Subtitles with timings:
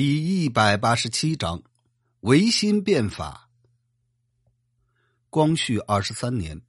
[0.00, 1.60] 第一百八十七章，
[2.20, 3.50] 维新变法。
[5.28, 6.62] 光绪二十三年，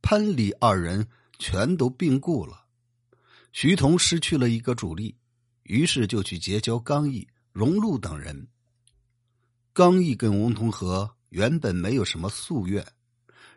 [0.00, 1.08] 潘李二人
[1.40, 2.66] 全都病故了，
[3.50, 5.16] 徐桐失去了一个主力，
[5.64, 8.46] 于是就去结交刚毅、荣禄等人。
[9.72, 12.86] 刚毅跟翁同龢原本没有什么夙愿，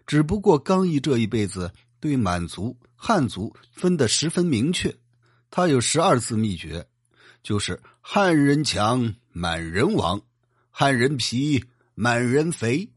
[0.08, 4.92] 只不过刚毅这一辈子对满族、汉族分得十分明确，
[5.52, 6.88] 他有十二字秘诀。
[7.44, 10.20] 就是汉人强，满人亡；
[10.70, 12.90] 汉人皮，满人肥。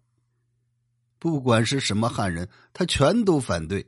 [1.19, 3.87] 不管是什么汉人，他全都反对。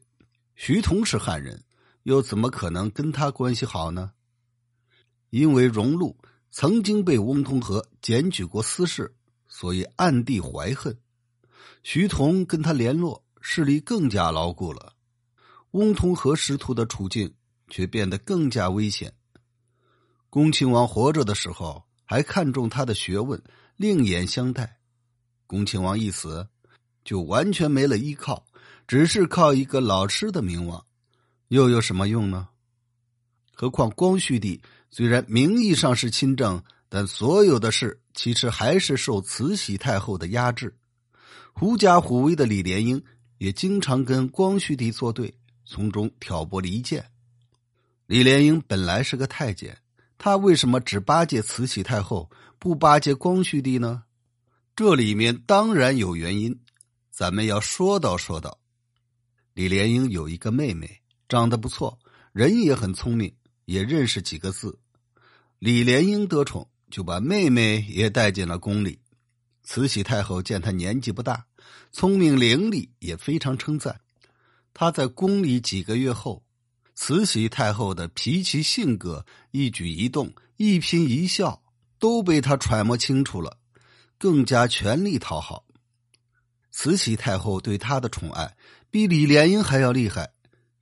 [0.55, 1.63] 徐桐是汉人，
[2.05, 4.13] 又怎么可能跟他关系好呢？
[5.31, 6.17] 因为荣禄
[6.51, 9.15] 曾经被翁同龢检举过私事，
[9.49, 10.99] 所以暗地怀恨。
[11.83, 14.95] 徐桐跟他联络，势力更加牢固了。
[15.73, 17.35] 翁同龢师徒的处境
[17.69, 19.13] 却变得更加危险。
[20.29, 23.43] 恭亲王活着的时候，还看重他的学问，
[23.77, 24.79] 另眼相待。
[25.47, 26.49] 恭亲王一死，
[27.05, 28.45] 就完全没了依靠，
[28.87, 30.85] 只是靠一个老师的名望，
[31.49, 32.49] 又有什么用呢？
[33.55, 40.77] 何况光绪帝虽然名义上是亲政，但所有的事其实还是受慈禧太后的压制。
[41.55, 43.03] 狐假虎威的李莲英
[43.39, 45.33] 也经常跟光绪帝作对，
[45.65, 47.03] 从中挑拨离间。
[48.07, 49.79] 李莲英本来是个太监。
[50.19, 54.05] 他为什么只巴结慈禧太后，不巴结光绪帝呢？
[54.75, 56.59] 这里面当然有原因，
[57.11, 58.59] 咱们要说道说道。
[59.55, 61.99] 李莲英有一个妹妹，长得不错，
[62.33, 64.79] 人也很聪明，也认识几个字。
[65.59, 69.01] 李莲英得宠，就把妹妹也带进了宫里。
[69.63, 71.47] 慈禧太后见她年纪不大，
[71.93, 74.01] 聪明伶俐，也非常称赞。
[74.73, 76.46] 她在宫里几个月后。
[76.99, 81.63] 慈禧太后的脾气、性格、一举一动、一颦一笑
[81.99, 83.59] 都被他揣摩清楚了，
[84.19, 85.67] 更加全力讨好。
[86.71, 88.57] 慈禧太后对她的宠爱
[88.91, 90.33] 比李莲英还要厉害，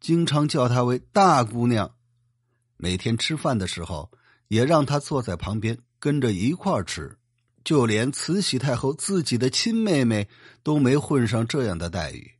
[0.00, 1.96] 经常叫她为大姑娘。
[2.76, 4.12] 每天吃饭的时候，
[4.46, 7.18] 也让她坐在旁边跟着一块儿吃。
[7.64, 10.28] 就连慈禧太后自己的亲妹妹
[10.62, 12.30] 都没混上这样的待遇。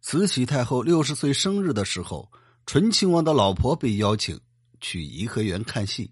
[0.00, 2.30] 慈禧太后六十岁生日的时候。
[2.66, 4.40] 醇亲王的老婆被邀请
[4.80, 6.10] 去颐和园看戏，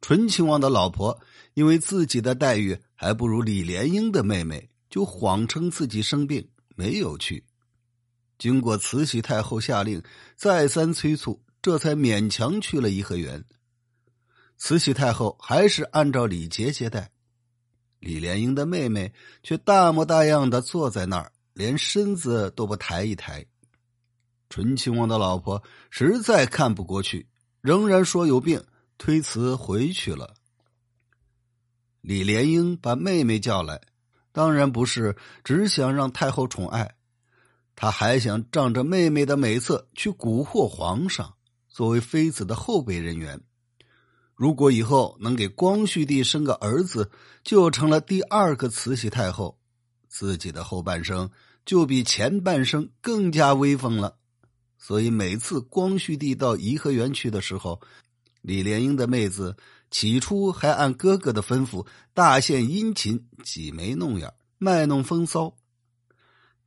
[0.00, 1.18] 醇亲王的老婆
[1.54, 7.44] 因为自己的待遇还不如李莲英的妹妹，就谎称自己生病没有去。
[8.38, 10.02] 经过慈禧太后下令，
[10.36, 13.44] 再三催促，这才勉强去了颐和园。
[14.56, 17.10] 慈禧太后还是按照礼节接待，
[17.98, 19.12] 李莲英的妹妹
[19.42, 23.44] 却大模大样的坐在那儿，连身子都不抬一抬。
[24.48, 27.28] 醇亲王的老婆实在看不过去，
[27.60, 28.64] 仍然说有病，
[28.96, 30.34] 推辞回去了。
[32.00, 33.80] 李莲英把妹妹叫来，
[34.32, 36.94] 当然不是只想让太后宠爱，
[37.76, 41.34] 他还想仗着妹妹的美色去蛊惑皇上，
[41.68, 43.40] 作为妃子的后备人员。
[44.34, 47.10] 如果以后能给光绪帝生个儿子，
[47.42, 49.58] 就成了第二个慈禧太后，
[50.08, 51.28] 自己的后半生
[51.66, 54.17] 就比前半生更加威风了。
[54.78, 57.80] 所以每次光绪帝到颐和园去的时候，
[58.40, 59.56] 李莲英的妹子
[59.90, 65.56] 起初还按哥哥的吩咐大献殷勤，挤眉弄眼，卖弄风骚。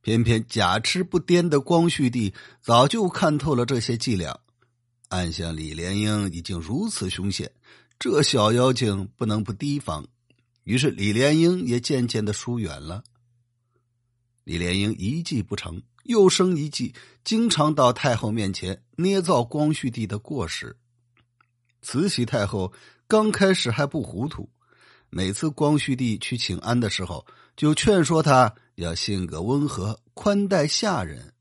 [0.02, 4.38] 偏偏假痴不癫的光绪帝早就看透了这些伎俩，
[5.08, 7.50] 暗想李莲英已经如此凶险，
[7.98, 10.06] 这小妖精不能不提防。
[10.64, 13.02] 于是李莲英也渐渐的疏远了。
[14.44, 15.82] 李莲英一计不成。
[16.04, 20.76] 又生一计，经常到太后面前捏造光绪帝的过失。
[21.80, 22.72] 慈禧太后
[23.06, 24.48] 刚开始还不糊涂，
[25.10, 27.26] 每次光绪帝去请安的时候，
[27.56, 31.32] 就劝说他要性格温和，宽待下人。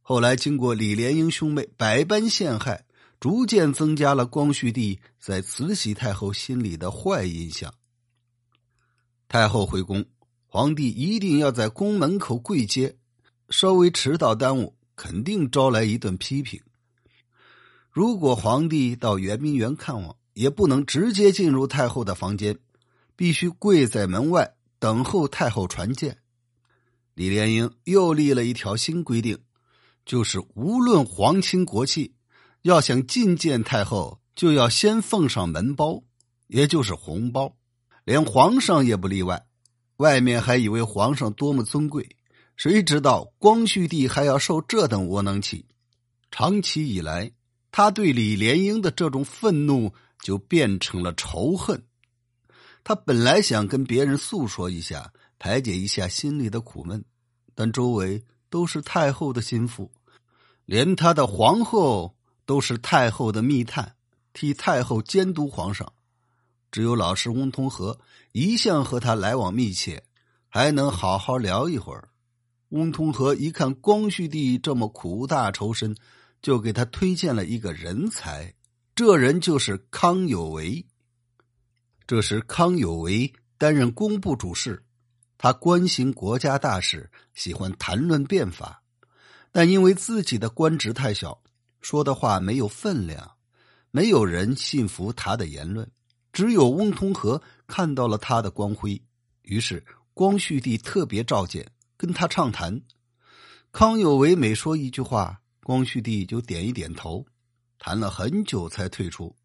[0.00, 2.84] 后来经过李莲英兄妹百般陷害，
[3.20, 7.74] 逐渐增加了光绪帝在慈禧太后心里的坏印象。
[9.28, 10.06] 太后回宫，
[10.46, 12.97] 皇帝一定要在宫门口跪接。
[13.50, 16.60] 稍微迟到耽误，肯定招来一顿批评。
[17.90, 22.58] 如果皇帝到圆明园看望，也不能直接进入太后的房间，
[23.16, 26.18] 必须跪在门外等候太后传见。
[27.14, 29.38] 李莲英又立了一条新规定，
[30.04, 32.14] 就是无论皇亲国戚，
[32.62, 36.04] 要想觐见太后，就要先奉上门包，
[36.46, 37.56] 也就是红包，
[38.04, 39.46] 连皇上也不例外。
[39.96, 42.08] 外面还以为皇上多么尊贵。
[42.58, 45.64] 谁知道光绪帝还要受这等窝囊气？
[46.32, 47.30] 长期以来，
[47.70, 51.80] 他对李莲英的这种愤怒就变成了仇恨。
[52.82, 57.04] 他本来想跟别人诉说一下，排解一下心里的苦闷，
[57.54, 59.92] 但周围都是太后的心腹，
[60.64, 63.94] 连他的皇后都是太后的密探，
[64.32, 65.92] 替太后监督皇上。
[66.72, 67.96] 只有老师翁同龢
[68.32, 70.02] 一向和他来往密切，
[70.48, 72.08] 还能好好聊一会儿。
[72.70, 75.96] 翁同龢一看光绪帝这么苦大仇深，
[76.42, 78.54] 就给他推荐了一个人才，
[78.94, 80.84] 这人就是康有为。
[82.06, 84.82] 这时，康有为担任工部主事，
[85.38, 88.82] 他关心国家大事，喜欢谈论变法，
[89.50, 91.42] 但因为自己的官职太小，
[91.80, 93.32] 说的话没有分量，
[93.90, 95.90] 没有人信服他的言论。
[96.32, 99.00] 只有翁同龢看到了他的光辉，
[99.42, 99.82] 于是
[100.12, 101.66] 光绪帝特别召见，
[101.98, 102.80] 跟他畅谈。
[103.70, 107.26] 康有为每说一句话，光绪帝就点一点头，
[107.78, 109.36] 谈了很久才退出。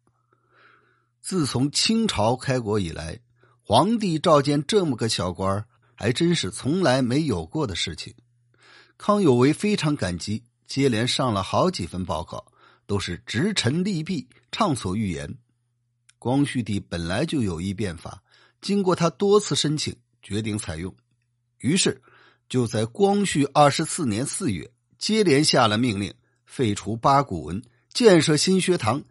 [1.20, 3.20] 自从清朝开国以来，
[3.60, 8.14] 皇帝召见这么个小官还真是从来没有过的事情。
[8.96, 12.46] 康有为非常感激，接连上了好几份报告，
[12.86, 15.36] 都是直陈利弊，畅所欲言。
[16.18, 18.22] 光绪帝本来就有意变法，
[18.60, 20.94] 经过他多次申请，决定采用。
[21.58, 22.00] 于是
[22.54, 26.14] 就在光绪二十四年四月，接连下了命令，
[26.46, 27.60] 废除八股文，
[27.92, 29.02] 建设新学堂，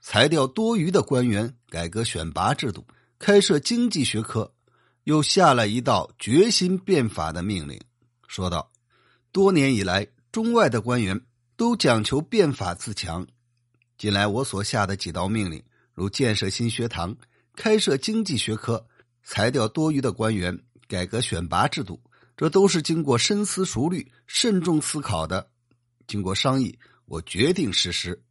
[0.00, 2.84] 裁掉多余的官员，改革选拔制度，
[3.16, 4.52] 开设经济学科，
[5.04, 7.80] 又下了一道决心变法的命令，
[8.26, 8.72] 说道
[9.30, 11.20] ：“多年以来，中外的官员
[11.56, 13.24] 都讲求变法自强，
[13.96, 15.62] 近来我所下的几道命令。”
[15.94, 17.16] 如建设新学堂、
[17.54, 18.88] 开设经济学科、
[19.22, 20.58] 裁掉多余的官员、
[20.88, 22.00] 改革选拔制度，
[22.38, 25.50] 这都是经过深思熟虑、慎重思考的。
[26.06, 28.22] 经过商议，我决定实施。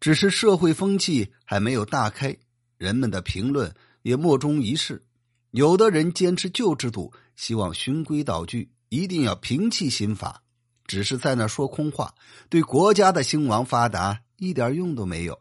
[0.00, 2.34] 只是社会风气还没有大开，
[2.78, 3.70] 人们的评论
[4.00, 5.02] 也莫衷一是。
[5.50, 10.42] 有的人坚持旧制度，希望循规蹈矩，一定要摒弃新法，
[10.86, 12.14] 只是在那说空话，
[12.48, 15.38] 对国家的兴亡发达一点用都没有。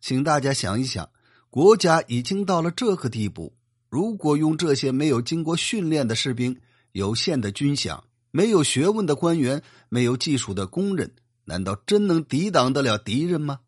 [0.00, 1.10] 请大家想一想，
[1.50, 3.54] 国家已经到了这个地步，
[3.90, 6.58] 如果用这些没有经过训练的士兵、
[6.92, 8.00] 有限的军饷、
[8.30, 11.12] 没有学问的官员、没有技术的工人，
[11.44, 13.60] 难道真能抵挡得了敌人吗？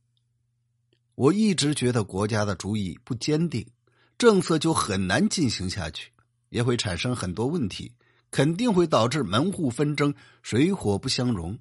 [1.15, 3.67] 我一直觉得国家的主意不坚定，
[4.19, 6.11] 政策就很难进行下去，
[6.49, 7.93] 也会产生很多问题，
[8.31, 11.59] 肯定会导致门户纷争、水火不相容，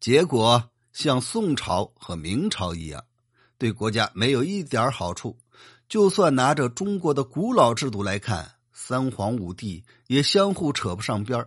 [0.00, 3.04] 结果像宋朝和明朝一样。
[3.58, 5.38] 对国家没有一点好处，
[5.88, 11.46] 就算拿着中国的古老制度来看，三皇五帝也相互扯不上边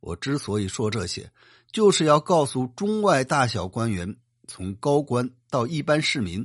[0.00, 1.30] 我之所以说这些，
[1.70, 4.16] 就是要告诉中外大小官员，
[4.48, 6.44] 从高官到一般市民，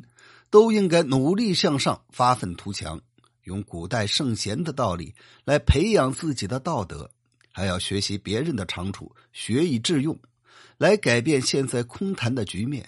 [0.52, 3.02] 都应该努力向上，发愤图强，
[3.46, 5.16] 用古代圣贤的道理
[5.46, 7.10] 来培养自己的道德，
[7.52, 10.18] 还要学习别人的长处，学以致用，
[10.78, 12.88] 来改变现在空谈的局面。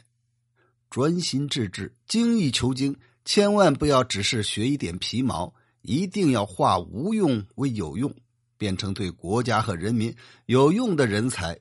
[0.92, 2.96] 专心致志，精益求精，
[3.26, 5.54] 千万不要只是学一点皮毛，
[5.86, 8.14] 一定要化无用为有用，
[8.58, 10.16] 变成对国家和人民
[10.46, 11.60] 有用的人才。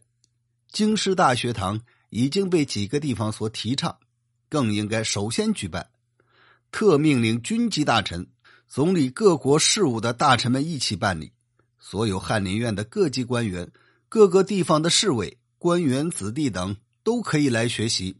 [0.70, 1.80] 京师大学堂
[2.10, 3.96] 已经被几个地方所提倡，
[4.48, 5.88] 更应该首先举办。
[6.72, 8.26] 特命令军机大臣、
[8.66, 11.32] 总理各国事务的大臣们一起办理。
[11.78, 13.70] 所有翰林院的各级官员、
[14.08, 18.16] 各个地方的侍卫、官员子弟等都可以来学习。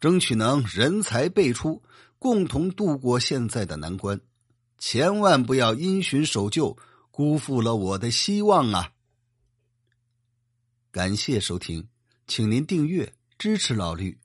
[0.00, 1.82] 争取能人才辈出，
[2.18, 4.20] 共同度过现在的难关，
[4.78, 6.76] 千万不要因循守旧，
[7.10, 8.92] 辜负了我的希望啊！
[10.90, 11.88] 感谢收听，
[12.26, 14.18] 请您订阅支持老绿。